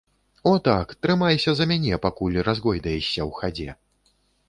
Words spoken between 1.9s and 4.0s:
пакуль разгойдаешся ў хадзе.